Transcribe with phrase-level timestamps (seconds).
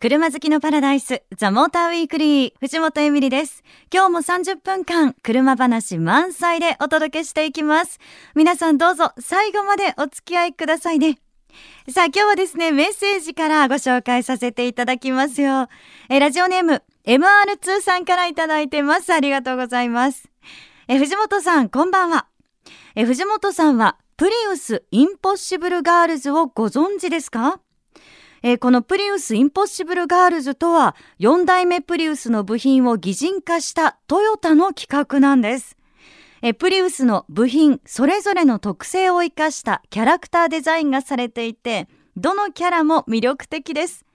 [0.00, 3.62] 車好きのパラダイス、ザ・モーターウィークリー、藤本エミリです。
[3.92, 7.98] 今日も30分間、車話満載でお届けしていきます。
[8.34, 11.18] 皆さんどうぞ最後までお付き合いくださいね。
[11.90, 15.68] さあ今日はですね、メッセージからご紹介させていただきますよ。
[16.08, 19.12] えラジオネーム、MR2 さんからいただいてます。
[19.12, 20.30] ありがとうございます。
[20.88, 22.26] え藤本さん、こんばんは。
[22.94, 27.60] え藤本さんは、プリウス・インポッシブル・ガールズをご存知ですか？
[28.42, 35.76] えー、このプリウスインポッシブルガールズとは4代目プリウスの部品を擬人化したトヨタの企画なんです。
[36.42, 44.06] えプリウスの部品それぞれの特性を生かしたキャラクターデザインがされていてどのキャラも魅力的です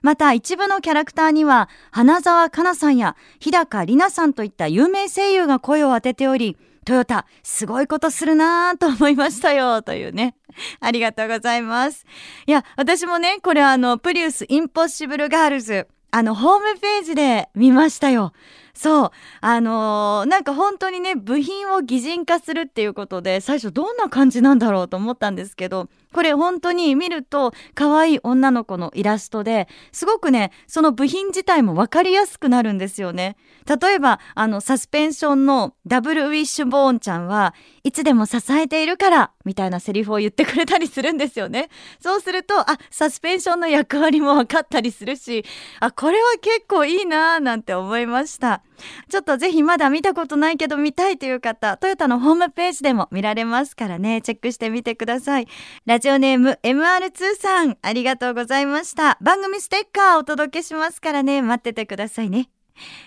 [0.00, 10.34] また一部のキャラクターには花澤香菜さんや日高里奈さんといった有名声優が声を当てておりトヨタ、すごいことするなぁと思いましたよ、 というね。
[10.80, 12.04] ありがとうございます。
[12.46, 18.32] いや、私もね、これあの、プリウスインポッシブルガールズ、あの、ホームページで見ましたよ。
[18.74, 19.10] そう。
[19.40, 33.36] あのー、なんか本当にね、部品を擬人化するっていうことで、最初どんな感じなんだろうと思ったんですけど、これ本当に見ると可愛い女の子のイラストですごくねその部品自体も分かりやすくなるんですよね。
[33.66, 37.54] 例えばあのサスペンションのダブルウィッシュボーンちゃんは
[37.84, 41.68] いつでも支えているからみたいなセリフを言ってくれたりするんですよね。
[42.00, 45.44] そうするとあサスペンションの役割も分かったりするし
[45.80, 48.62] あこれは結構いいなーなんて思いました。
[49.08, 55.48] ちょっとぜひまだ見たことないけど見たいという方トヨタのホームページでも見られますからねチェックしてみてください
[55.86, 59.18] ラジオネーム MR2 さん、ありがとうございました。
[59.20, 62.48] 番組ステッカーお届けしますからね、待っててくださいね。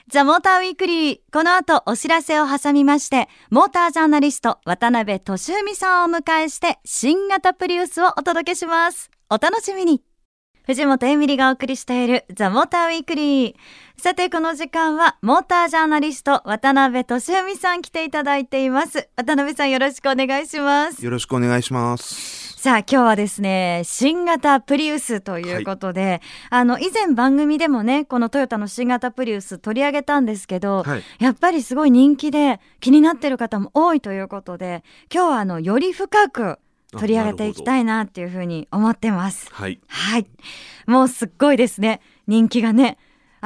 [0.07, 1.19] ザ・モーターウィークリー。
[1.31, 9.09] この後お知らせを挟みまして、モータージャーナリスト渡辺俊文さんをお迎えして、新型プリウスをお届けします。
[9.29, 10.14] お楽しみに。
[10.65, 13.55] 藤本エミリがお送りしているザ・モーターウィークリー。
[13.97, 19.07] さて、この時間は、モータージャーナリスト、渡辺俊文さん来ていただいています。
[19.15, 21.05] 渡辺さんよろしくお願いします。
[21.05, 22.55] よろしくお願いします。
[22.59, 26.21] さあ、今日はですね、新型プリウスということで、はい、
[26.61, 34.83] あの、以前番組でもね、このトヨタの新型プリウス取り上げたんですけど、はい、やっぱりすごい人気で気になってる方も多いということで、
[35.13, 36.57] 今日はあの、より深く、
[36.95, 39.49] 取り上げていきたいなっていうふうに思ってます。
[39.51, 39.79] はい。
[39.87, 40.27] はい。
[40.87, 42.01] もうすっごいですね。
[42.27, 42.97] 人気がね。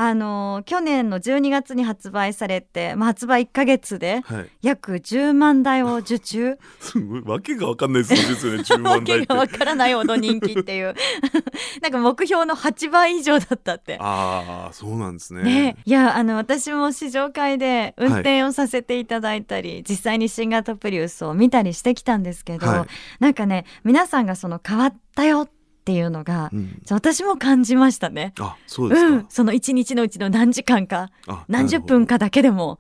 [0.02, 4.22] あの去年の12月に発売されて、まあ、発売1か月で
[4.62, 7.22] 約10万台を受注、 すごい。
[7.24, 10.96] わけが分かんないですよね 10万台わけが分からないほど人気っていう。
[11.84, 13.98] なんか目標の8倍以上だったって。
[14.00, 15.44] ああそうなんですね。
[15.44, 15.76] ね。
[15.84, 22.88] いやあの私も試乗会で運転をさせていただいたり、はい、実際に新型プリウスを見たりしてきたんですけど、はい、
[23.20, 25.59] なんかね皆さんがその変わったよって
[25.90, 28.34] っていうのが、うん、私も感じましたね。
[28.40, 31.10] あそうですか、うん、その一日のうちの何時間か
[31.48, 32.80] 何十分かだけでも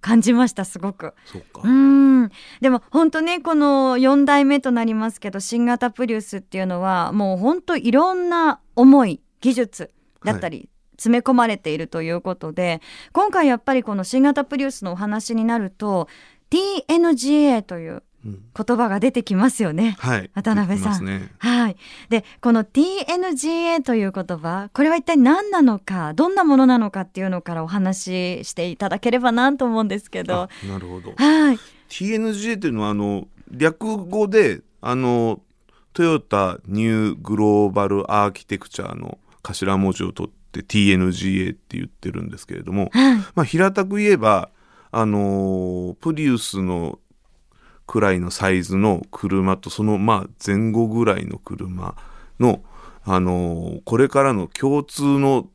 [0.00, 1.12] 感じましたすごく。
[1.62, 2.30] うん。
[2.62, 9.90] でも本当ねこの4代目となりますけど新型プリウスっていうのはもう本当いろんな思い技術
[10.24, 10.68] だったり、はい。
[10.96, 12.80] 詰め込まれているということで
[13.12, 16.08] 今回やっぱりこの新型プリウスのお話になると
[16.50, 21.04] TNGA という言葉が出てきますよね、はい、渡辺さん。
[21.04, 21.76] ね、はい。
[22.08, 30.48] で、この TNGA という言葉、これは一体何なのか、どんなものなのかっていうのからお話ししていただければなと思うんですけど。
[30.68, 31.14] なるほど。
[31.16, 31.58] はい。
[31.88, 35.40] TNGA というのはあの略語であの
[35.92, 44.50] トヨタニューグローバルアーキテクチャの頭文字を取って TNGA って言ってるんですけれども、はい、まあ平たく言えば
[44.90, 46.98] あのプリウスの
[47.86, 51.94] くらいのサイズの車とそのまあ前後ぐらいの車
[52.40, 52.62] の、
[53.04, 55.48] あのこれからの共通の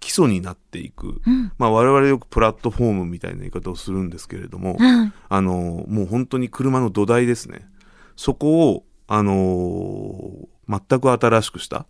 [0.00, 7.66] 基礎になっていく、うん、まあ、我々よくプラットフォームみたいな言い方をするんですけれども、うん、あのもう本当に車の土台ですね。
[8.14, 11.86] そこを、あの全く新しくした、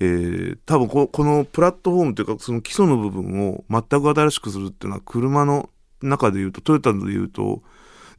[0.00, 5.68] えー、多分ここのプラットフォームというかその基礎の部分を全く新しくするっていうのは車の
[6.00, 7.62] 中でいうとトヨタでいうと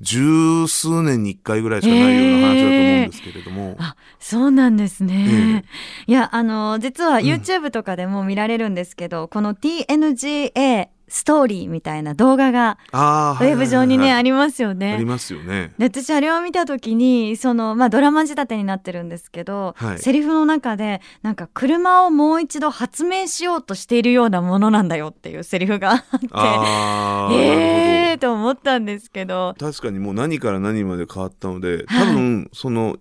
[0.01, 3.61] 十数年に一回ぐらいしかないような話だと思うんですけれども。
[3.61, 5.63] えー、あそうなんですね。
[6.07, 14.93] えー、いやあの実は YouTube とかでも見られるんですけど、うん、この TNGA ストーリーみたいな動画がウェブ上にね、ありますよね。
[14.93, 15.73] ありますよね。
[15.77, 27.35] で私あれを見た時にその、まあ、ドラマ仕立てになってるんですけど、はい、セリフの中でなんか車をもう一度発明しようとしているようなものなんだよっていうセリフがあってあえ
[28.11, 29.53] えー、と思ったんですけど。
[29.59, 32.95] 確かにもう何から何まで変わったので多分、はい、その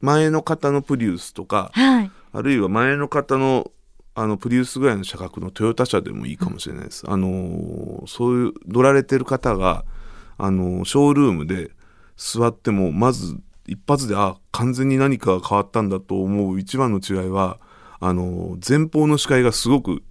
[0.00, 3.72] 前の方のプリウスとか、はい、あるいは前の方の
[4.20, 7.08] あのプリウスぐらいの車格のトヨタ車でもいいかもしれないです。
[7.08, 9.84] あのそういう乗られてる方が
[10.36, 11.70] あのショールームで
[12.16, 13.38] 座ってもまず
[13.68, 17.60] 一発であ完全に何かが変わったんだと思う一番の違いは
[18.00, 20.02] あの前方の視界がすごく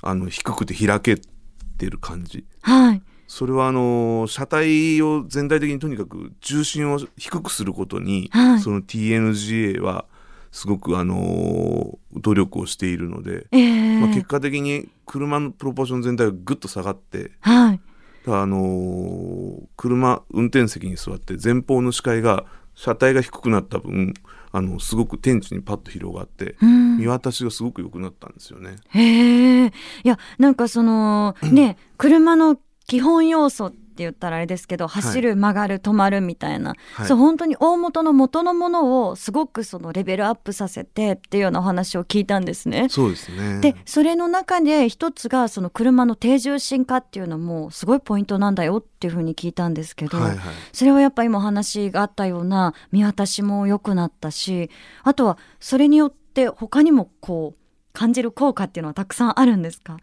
[0.00, 2.46] あの低くて開けてる感じ。
[2.62, 3.02] はい。
[3.28, 10.06] それはあの車体を全体的にとにかく重心を低くすることに、はいその TNGA は
[10.52, 17.80] すごくあの努力をしているので、ええまあ、結果的に車のプロポーション全体がぐっと下がってはい。
[18.28, 22.44] あのー車運転席に座って前方の視界が
[22.74, 24.14] 車体が低くなった分
[24.52, 28.76] あのすごく天地にパッと広がってうん見渡しがすごく良くなったんですよね。
[28.88, 29.66] へえ。
[29.66, 29.72] い
[30.04, 42.88] や、なんかその、 ね、車の基本要素って言ったらあれですけど、走る、曲がる、止まるみたいな、はいそう、本当に大元の元のものをすごくそのレベルアップさせてっていうようなお話を聞いたんですね。
[42.88, 43.60] そうですね。
[43.60, 50.38] で、それの中で一つがその車の低重心化っていうのもすごいポイントなんだよっていうふうに聞いたんですけど、はいはい。
[50.72, 54.70] それはやっぱ今お話があったような見渡しも良くなったし
[55.02, 57.58] あとはそれによって他にもこう
[57.92, 59.96] 感じる効果っていうのはたくさんあるんですか？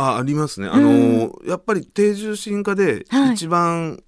[0.00, 0.68] あありますね。
[0.68, 4.02] あのーやっぱり低重心化ではい一番、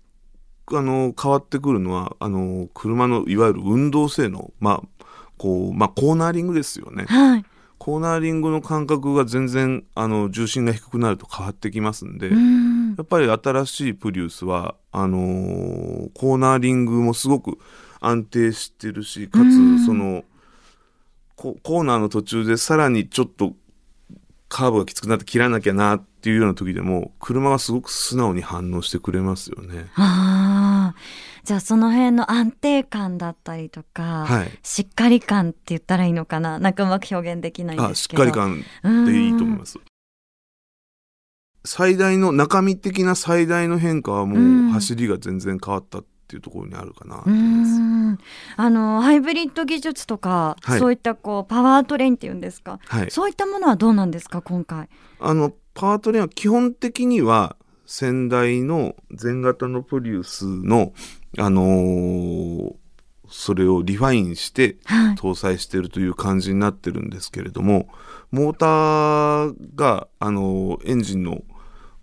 [0.72, 5.06] あのー変わってくるのはあのー車のいわゆる運動性能まあ
[5.38, 7.04] こうまあコーナーリングですよね。
[7.08, 7.44] はい。
[7.78, 12.34] コーナーリングの感覚が全然あの重心が低くなると変わってきますんで、や
[13.02, 17.58] っぱり新しいプリウスはあのーコーナーリングもすごく
[17.98, 20.22] 安定してるしかうんつその
[21.34, 23.54] ココーナーの途中でさらにちょっと
[24.54, 29.86] カーブがきつくなって切らなきゃなっていうような時でも車がすごく素直に反応してくれますよね。
[29.94, 30.94] ああ
[31.42, 34.50] じゃあその辺の安定感だったりとか、はい。
[34.62, 36.58] しっかり感って言ったらいいのかな？
[36.58, 38.62] なんかうまく表現できないんあしっですけどかり感
[39.06, 39.78] でいいと思います。
[41.64, 47.78] 最大の中身的な最大の変化はもう走りが全然変わったっていうところにあるかなとうー思います。
[47.80, 48.18] ん
[48.56, 53.10] あのハイブリッド技術とか、はいそういったこうパワートレインっていうんですか、はい。
[53.10, 54.88] そういったものはどうなんですか今回？
[55.20, 60.94] あのパワートレインは基本的には先代の前型のプリウスの
[61.38, 62.74] あのー
[63.34, 65.14] それをリファインしてはい。
[65.14, 67.88] 搭載しているという感じになってるんですけれども
[68.30, 71.42] モーターがあのエンジンの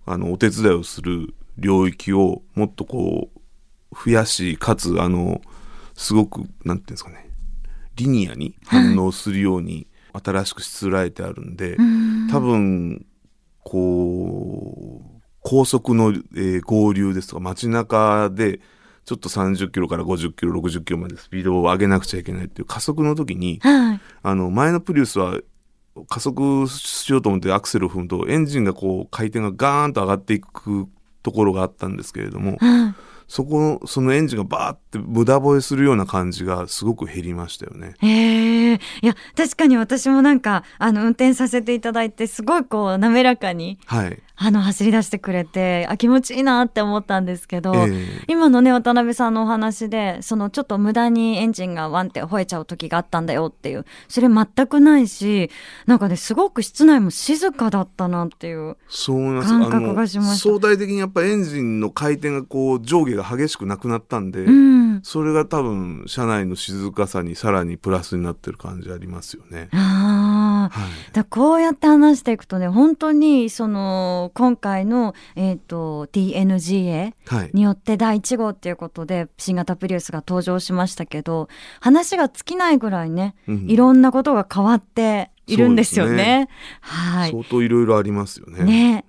[0.08, 3.39] あのお手伝いをする領域をもっとこう
[3.92, 5.42] 増やしかつあの
[5.96, 7.30] すごくなんていうんですかね
[7.96, 13.06] リニアに反応するように新しくしつらえてあるんで、うーん多分
[13.64, 18.60] こう高速の、えー合流ですとか街中で
[19.06, 24.02] ちょっと30キロから50キロ60キロまでスピードを上げなくちゃいけないっていう加速の時にはい。
[24.22, 25.40] あの前のプリウスは
[26.08, 30.88] 加速しようと思ってアクセルを踏むとエンジンがこう回転がガーンと上がっていく
[31.24, 32.96] ところがあったんですけれどもはい。
[33.30, 37.94] そこそのエンジンがバーって無駄吠えするような感じがすごく減りましたよね。
[38.00, 38.74] へえ。
[38.74, 55.52] いや、確かに私もなんか、あの、運転させていただいて、すごいこう、滑らかに、はい、あの、走り出してくれて、あ、気持ちいいなって思ったんですけど、ええ今のね、渡辺さんのお話で、その、ちょっと無駄にエンジンがワンって吠えちゃう時があったんだよっていう、それ全くないし、
[55.88, 58.78] なんかね、すごく室内も静かだったなっていう。
[59.42, 65.02] 感覚がしました相対的にやっぱエンジンの回転がこう上下が激しくなくなったんで、うん。
[65.04, 69.70] それが多分車内の静かさにさらにプラスになってる感じありますよね。
[69.74, 70.80] ああ。
[70.80, 81.48] はい、だこうやって話していくとね本当にその今回の、えー、と TNGA はい、によって第1号っていうことで新型プリウスが登場しましたけど
[81.80, 83.70] 話が尽きないぐらいね、うん。
[83.70, 86.48] いろんなことが変わっているんですよね。
[86.82, 87.32] はい。
[87.32, 88.64] 相当いろいろありますよね。
[88.64, 89.06] ね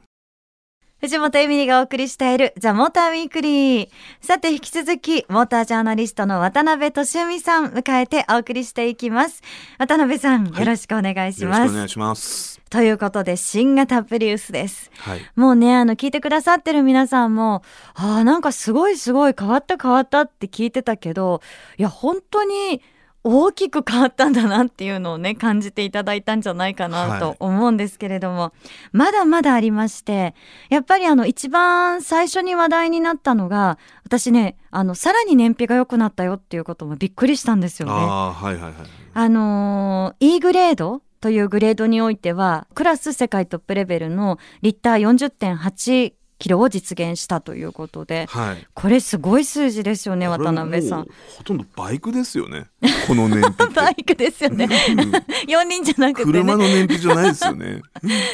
[1.00, 3.88] 藤本エミリがお送りしているザ・モーターウィークリー。
[4.20, 9.40] さて、引き続き、モータージャーナリストの渡辺俊美さん迎えてお送りしていきます。
[9.78, 11.68] 渡辺さん、はいよろしくお願いしよろます。
[11.68, 12.60] しくお願いします。
[12.68, 14.90] ということで、新型プリウスです。
[14.98, 17.62] はい、もうね、あの、聞いてくださってる皆さんも、
[17.94, 21.40] ああ、なんかすごいすごい変わった変わったって聞いてたけど、
[21.78, 22.82] いや、本当に
[23.22, 28.52] 大きく変わったんだなっていうのをね、感じていただいたんじゃないかなはいと思うんですけれども、
[28.92, 30.34] まだまだありまして、
[30.70, 37.94] やっぱりあの、一番最初に話題になったのが、私ね、あの、さらに燃費が良くなったよっていうこともびっくりしたんですよね。
[37.94, 38.72] ああはいはいはい。
[39.12, 48.66] あのー E グレードというグレードにおいてはクラス世界トップレベルのリッター40.8キロを実現したということで、はい。
[48.74, 51.06] これすごい数字ですよね、渡辺さん。
[51.36, 52.66] ほとんどバイクですよね。
[53.06, 53.68] この燃費。
[53.74, 54.64] バイクですよね。
[54.64, 56.62] 4人じゃなくて車ね。
[56.64, 57.82] の燃費じゃないですよね。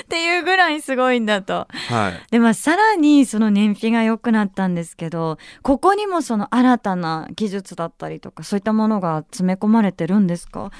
[0.03, 1.67] っていうぐらいすごいんだと。
[1.89, 2.23] はい。
[2.31, 10.71] で、まあ、さらにその燃費が良くなったんですけど、ここにもその新たな技術だったりとか、そういったものが詰め込まれてるんですか？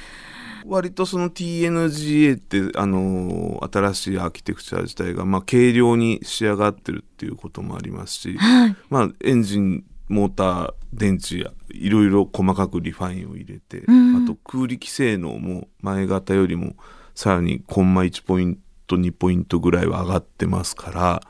[0.67, 8.77] 割とその TNGA って、あのー新しいアーキテクチャ自体が、まあ、軽量に仕上がってるっていうこともありますし、はい。
[8.91, 16.75] まあ、エンジン、モーター、電池や、いろいろ細かくリファインを入れて、うんあと空力性能も前型よりも
[17.15, 21.23] さらにコンマ1ポイント、2ポイントぐらいは上がってますから、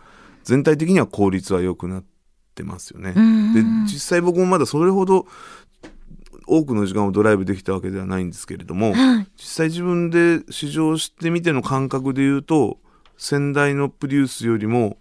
[0.44, 2.04] 全体的には効率は良くなっ
[2.54, 3.12] てますよね。
[3.16, 3.62] うんで、
[3.92, 5.26] 実際僕もまだそれほど
[6.46, 9.28] 多くの時間をドライブできたわけではないんですけれども、はい。
[9.36, 12.78] 実際自分で試乗してみての感覚で言うと
[13.18, 14.98] 先代のプリウスよりも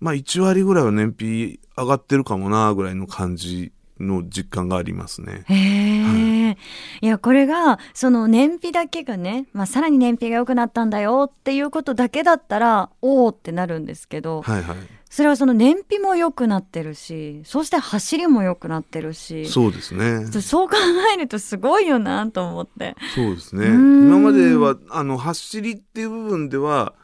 [0.00, 5.44] まあ1割ぐらいは燃費上がってるかもなぐらいの感じの実感がありますね。
[5.46, 6.56] へえ、
[7.00, 14.76] い、やこれがその燃費だけがね、まあ、さらに燃費が良くなったんだよっていうことだけだったらおおってなるんですけど、はいはい。
[15.14, 20.26] それはその燃費も良くなってるしそして走りも良くなってるしそうですね。
[20.42, 20.74] そう考
[21.14, 22.96] えるとすごいよなと思って。
[23.14, 23.68] そうですね。
[23.68, 26.94] うん今まではあの走りっていう部分では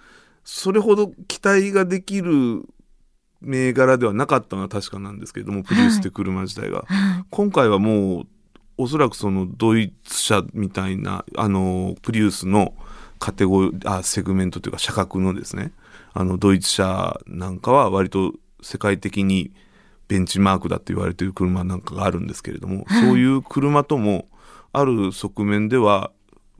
[0.42, 2.64] それほど期待ができる
[3.42, 6.84] 銘柄ではなかったのは確かなんですけれども、プリウスって車自体が。
[6.88, 8.26] はい今回はもう
[8.76, 12.74] おそらくそのドイツ車みたいなあのプリウスの
[13.20, 15.70] カテゴリーあセグメントというか車格のですね
[16.12, 19.52] あのドイツ車なんかは割と世界的に
[20.08, 24.28] ベンチマークだと言われている車なんかがあるんですけれども、はいそういう車とも
[24.72, 26.10] ある側面では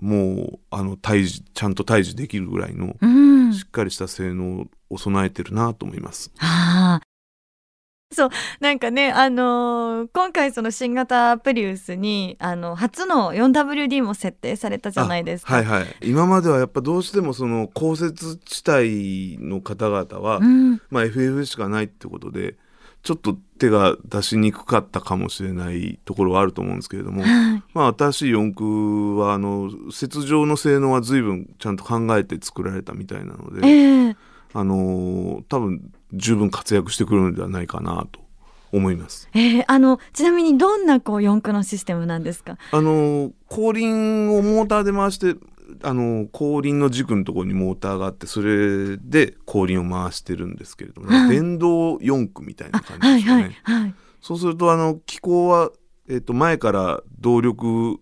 [0.01, 6.33] もうあの対峙ちゃんと対峙できるぐらいのうん、しっかりした性能を備えてるなと思います。
[6.39, 7.10] ああ。
[8.15, 15.55] そう、なんかね、あのー今回その新型プリウスに、あの、初の 4WD も設定されたじゃないですか。
[15.55, 15.97] あはいはい。
[16.03, 20.81] 今まではやっぱどうしてもその降雪地帯の方々は、うん。
[20.91, 22.57] まあ FF しかないってことで、
[23.03, 27.63] ちょっと手が出しにくかったかもしれないところはあると思うんですけれども、はい。
[27.75, 34.17] まあ新しい四駆はあの雪上の性能は随分ちゃんと考えて作られたみたいなので、ええ
[34.53, 38.21] あのー多分十分活躍してくるのではないかなと
[38.73, 39.29] 思います。
[39.35, 42.57] ええあの、ちなみにどんなこう四駆のシステムなんですか？
[42.73, 45.37] あの後輪をモーターで回して
[45.83, 53.43] あの後輪の軸のところにモーターがあってそれで後輪を回してるんですけれども、はい電動四駆みたいなあ、感じはいですかね。
[53.63, 53.95] はいはい。
[54.21, 55.71] そうするとあの機構は、
[56.09, 57.99] えっと前から動力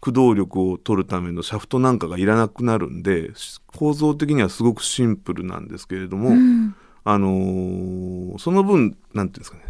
[0.00, 3.30] 駆動力を取るためのシャフトなんかがいらなくなるんで
[3.68, 6.74] 構造的にはすごくシンプルなんですけれども、うん。
[7.04, 9.64] あのーその分なんていうんですかね。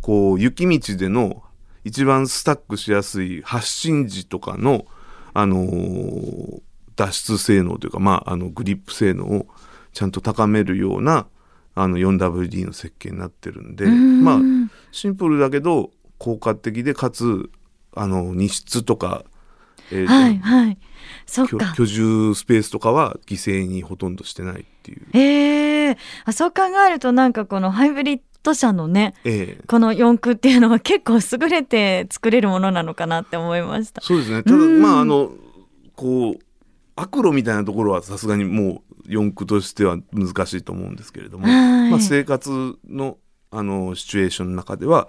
[0.00, 1.42] こう雪道での
[1.84, 4.84] 一番スタックしやすい発進時とかの、
[5.32, 6.60] あのー
[6.96, 9.46] 脱出性能というか、まあ、あのグリップ性能を
[9.94, 11.28] ちゃんと高めるような
[11.74, 14.22] あの 4WD の設計になってるんで、うん。
[14.22, 14.40] まあ
[14.92, 17.50] シンプルだけど効果的でかつ
[17.94, 19.24] あの荷室とか、
[19.90, 20.78] えーはいはい。
[21.74, 25.06] 居住スペースとかは犠牲にほとんどしてないっていう。
[25.12, 29.64] ええあそう考えるとなんかこのハイブリッド車のね、ええ。
[29.66, 34.00] この四駆っていうのは結構優れて作れるものなのかなって思いました。
[34.00, 34.42] そうですね。
[34.42, 34.82] ただうん。
[34.82, 35.30] まああの
[35.96, 36.38] こう
[36.96, 41.90] 悪路みたいなところはさすがにもう四駆としては難しいと思うんですけれども、はい。
[41.90, 43.18] まあ、生活の
[43.50, 45.08] あのシチュエーションの中では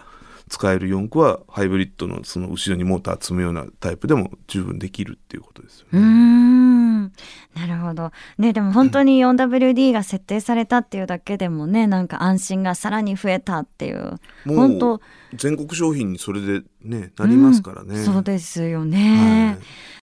[0.52, 6.00] 使える四駆はハイブリッドのその後ろにモーター積むようなタイプでも十分できるっていうことですよね。
[6.02, 7.04] ん。
[7.04, 8.12] なるほど。
[8.38, 14.20] ね、でも本当に 4WD が設定されたっていうだけでもね、なんか安心がさらに増えたっていう。
[14.44, 15.02] もう本当
[15.36, 17.96] 全国商品にそれでねなりますからね。
[17.96, 19.56] うんそうですよね。
[19.58, 20.01] はい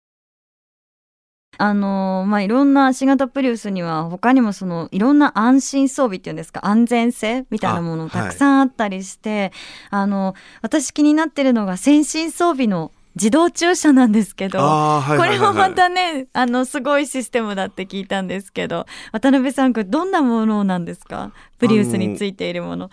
[1.57, 9.51] あのまあいろんな新型プリウスには他にもそのいろんな安心装備っていうんですか安全性みたいなものあたくさんあったりして
[9.91, 14.60] あ,、の私気になってるのが先進装備の自動駐車なんですけど。
[14.60, 21.31] あーはいこはいはいはいれもまたね、あの、すごいシステムだって聞いたんですけど、渡辺さん、これどんなものなんですか？
[21.60, 22.89] プリウスについているもの。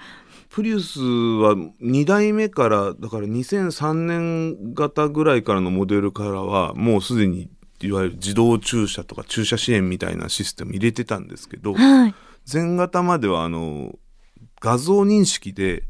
[0.51, 7.49] プリウスは2代目からだから2003年型ぐらいからのモデルからはもうすでに
[7.87, 12.15] いわゆる自動駐車とか駐車支援みたいなシステム入れてたんですけどはい。
[12.51, 13.95] 前型まではあの
[14.61, 15.85] 画像認識で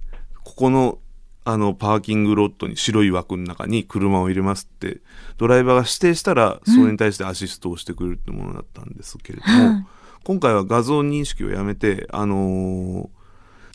[0.45, 0.99] ここの
[1.45, 4.99] あのパーキングロットに白い枠の中に車を入れますって
[5.39, 9.87] ドライバーが指定したらそれに対してアシストをしてくれるってものだったんですけれども、はい。
[10.23, 13.09] 今回は画像認識をやめて、あのー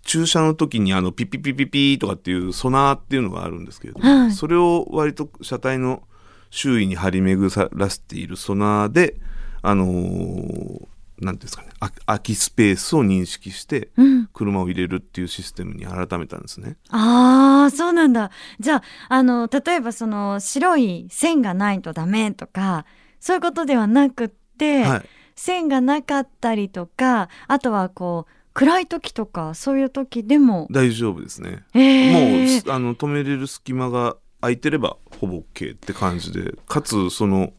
[0.06, 4.32] 駐車の時にあのピピピピピとかっていうソナーっていうのがあるんですけれども、はい。
[4.32, 6.04] それを割と車体の
[6.50, 9.16] 周囲に張り巡らせているソナーで、
[9.62, 10.88] あのー
[11.20, 14.28] なんですかね、あ空きスペースを認識して、うん。
[14.34, 16.76] 車を入れるっていうシステムに改めたんですね。
[16.90, 18.32] ああ、そうなんだ。
[18.60, 22.86] じゃあ、あの、例えばその白い線がないとダメとか、
[23.20, 25.02] そういうことではなくって、はい。
[25.36, 31.64] 線がなかったりとか、あとはこう、暗い時とか、そういう時でも、大丈夫ですね。
[31.74, 37.54] えもうあの止めれる隙間が空いてればほぼ OK って感じでかつその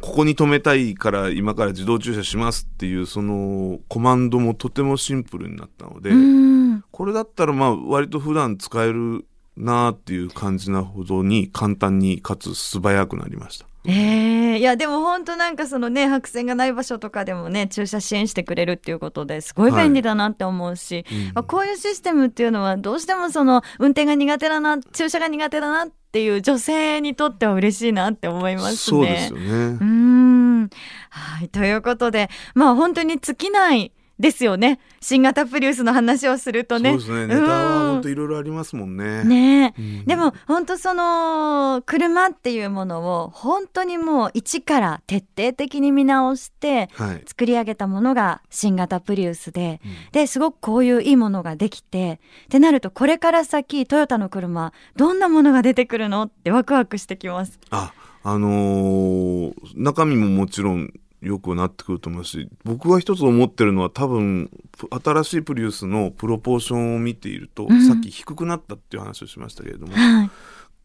[0.00, 6.84] ここに止めたいから今から自動駐車しますっていうそのコマンドもとてもシンプルになったので、うん。
[6.92, 13.66] これだったらまあ割と普段使えるなっていう感じなほどに簡単にかつ素早くなりました。
[13.86, 28.76] ええいやでも本当なんかそのね白線がない場所とかでもね駐車支援してくれるっていうことですごい便利だなって思うし、うんまあこういうシステムっていうのはどうしてもその運転が苦手だな駐車が苦手だなっていう女性にとっては嬉しいなって思いますね。
[28.76, 29.48] そうですよねう。
[29.48, 30.70] ーん
[31.10, 36.90] はいということでまあ本当に尽きないですよね新型プリウスの話をするとね。
[36.90, 37.26] そうですね。
[37.28, 39.22] ネタはうん本当いろいろありますもんね。
[39.24, 47.22] ねえうんでも本当その車っていうものを本当にもう一から徹底的に見直してはい。
[47.26, 57.58] 作り上げたものが新型プリウスで、うんですごくこういういいものができてってなるとこれから先トヨタの車どんなものが出てくるのってワクワクしてきます。
[57.70, 57.92] あ、
[58.24, 70.30] あのー中身ももちろん良くなってくると思うし、僕が一つ思ってるのは多分、プ新しいプリウスのプロポーションを見ていると、うんさっき低くなったっていう話をしましたけれども、はい、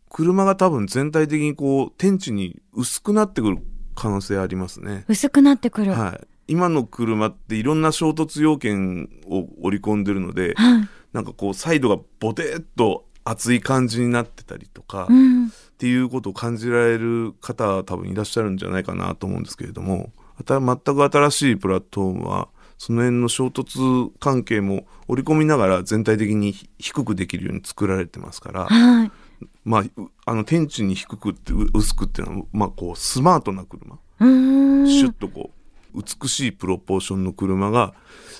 [0.09, 3.57] 車が多分全体的にこう、天地に薄くなってくる
[3.95, 5.05] 可能性ありますね。
[5.07, 5.91] 薄くなってくる。
[5.91, 6.27] はいはい。
[6.47, 10.55] 今の車っていろんな衝突要件を織り込んでるので、
[11.13, 20.13] なんかこう、サイドがボテーっと熱い感じになってたりとか、うんっていうことを感じられる方は多分いらっしゃるんじゃないかなと思うんですけれども
[20.45, 29.11] 全く新しいプラットフォームはその辺の衝突関係も織り込みながら全体的に低くできるように作られてますから、はい。
[29.63, 29.91] まあ、う
[30.25, 35.51] あの天地に低くってう薄くっていうのは、まあ、こうスマートな車、シュッとこ
[35.96, 37.94] う美しいプロポーションの車が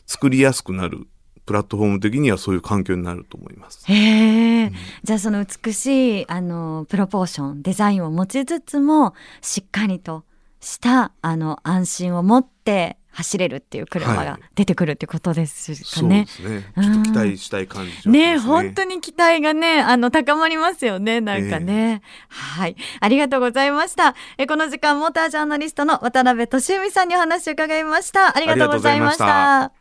[0.06, 1.08] 作りやすくなる
[1.46, 3.86] プラットフォーム的にはそういう環境になると思います。
[3.86, 4.72] へえ、
[5.04, 10.24] じゃあその美しいあのプロポーションデザインを持ちつつもしっかりと
[10.64, 14.42] したあの安心を持って走れるっていう車がはい。
[14.56, 16.32] 出てくるってことですかそうねで。
[16.32, 16.74] すね。
[16.76, 18.38] うんちょっと期待したい感じがしますね。
[18.40, 22.76] 本当に期待がねあの高まりますよねなんかね、はい。
[23.00, 24.16] ありがとうございました。
[24.38, 28.36] えこの時間モータージャーナリストの渡辺俊美さんにお話を伺いました。
[28.36, 29.72] ありがとうございました。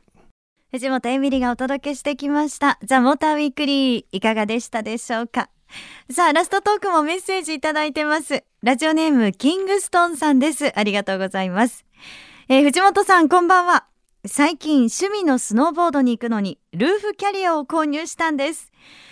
[0.72, 2.78] 藤本エミリがお届けしてきました。
[2.84, 5.48] ザ・モーターウィークリーいかがでしたでしょうか。
[6.10, 10.70] さあラストトークもメッセージいただいてますラジオネームキングストンさんです。
[10.78, 11.84] ありがとうございます。
[12.48, 13.86] えー藤本さんこんばんは。
[14.24, 18.70] 最近趣味のスノーボードに行くのにルーフキャリアを購入したんです。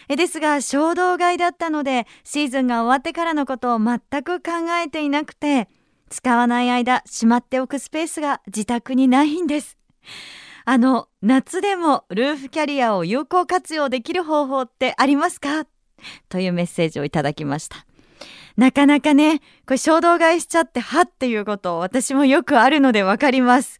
[0.08, 4.52] えですが衝動買いだったのでシーズンが終わってからのことを全く考
[4.84, 5.68] えていなくて
[6.10, 9.76] 使わない間しまっておくスペースが自宅にないんです。
[10.64, 15.66] あの夏でもルーフキャリアを有効活用できる方法ってありますか？
[16.28, 17.84] というメッセージをいただきました。
[18.61, 23.79] なかなかねこれ衝動買いしちゃってはっていうこと私もよくあるのでわかります。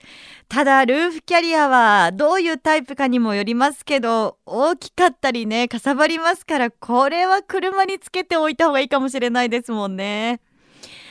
[0.49, 10.41] ただルーフキャリアはどういうタイプかにもよりますけど大きかったりねかさばりますからこれは車につけておいた方がいいかもしれないですもんね。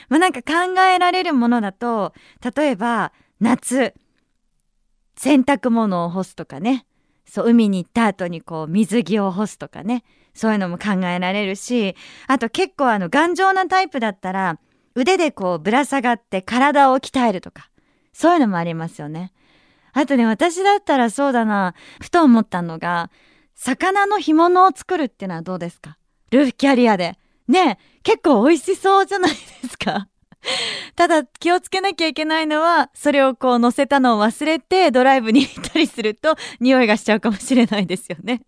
[0.08, 2.12] まあなんか考えられるものだと
[2.56, 3.94] 例えば夏。
[5.14, 6.86] 洗濯物を干すとかね。
[7.24, 10.02] そう海に行った後にこう水着を干すとかね。
[10.34, 14.58] そういうのも考えられるしあと結構あの頑丈なタイプだったら
[14.94, 17.70] 腕でこうぶら下がって体を鍛えるとか
[18.12, 19.32] そういうのもありますよね。
[19.92, 23.10] あとね私だったらそうだなふと思ったのが
[23.54, 25.96] 魚の干物を作るってのはどうですか？
[26.30, 27.16] ルーフキャリアで。
[27.48, 29.36] ね結構美味しそうじゃないで
[29.68, 30.06] すか
[30.96, 38.42] ただ気をつけなきゃいけないのはそれをこう乗せたのを忘れてドライブに行ったりすると匂いがしちゃうかもしれないですよね。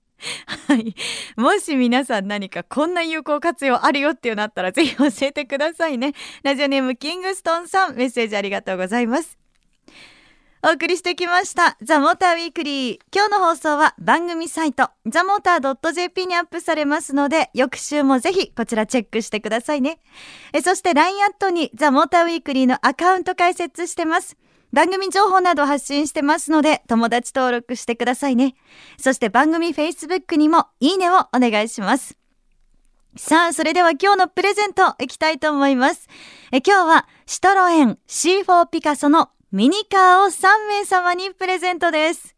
[0.69, 0.95] はい。
[1.37, 6.15] もし皆さん何かこんな有効活用あるよっていうのあったらぜひ教えてくださいね。
[6.43, 9.39] ラジオネームキングストンさんメッセージありがとうございます。
[10.65, 19.99] お送りしてきましたザ・モーターウィークリー今日の放送は番組サイトザ・モーター .jp にアップされますので翌週もぜひこちらチェックしてくださいね
[20.53, 24.37] えそして LINE アットにザ・モーターウィークリーのアカウント開設してます
[24.73, 28.55] 番組情報など発信してますので、友達登録してくださいね。
[28.97, 32.17] そして番組 Facebook にもいいねをお願いします。
[33.17, 36.09] さあ、それでは今日のプレゼントいきたいと思います。
[36.51, 42.35] え今日はシトロエン C4 ピカソのミニカーを3名様にプレゼントです。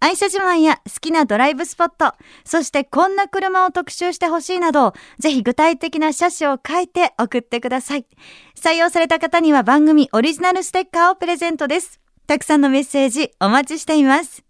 [0.00, 8.06] 愛車自慢や好きなドライブスポット、そしてこんな車を特集してほしいなど、ぜひ具体的な車種を書いて送ってください。
[8.56, 12.00] 採用された方には番組オリジナルステッカーをプレゼントです。
[12.26, 14.44] たくさんのメッセージお待ちしています。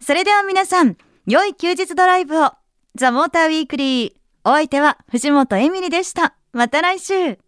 [0.00, 2.52] それでは皆さん、良い休日ドライブを。
[2.94, 4.12] ザ・モーターウィークリー。
[4.44, 6.36] お相手は藤本エミリでした。
[6.52, 7.45] また来週。